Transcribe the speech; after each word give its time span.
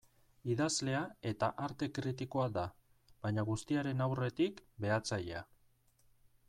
Idazlea 0.51 1.01
eta 1.31 1.49
arte 1.65 1.89
kritikoa 1.97 2.47
da, 2.57 2.65
baina 3.27 3.47
guztiaren 3.51 4.05
aurretik, 4.09 4.65
behatzailea. 4.87 5.45